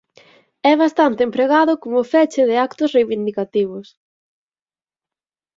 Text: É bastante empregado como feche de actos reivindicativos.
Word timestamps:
É 0.71 0.73
bastante 0.83 1.21
empregado 1.27 1.71
como 1.83 2.07
feche 2.13 2.41
de 2.49 2.55
actos 2.67 2.89
reivindicativos. 2.95 3.87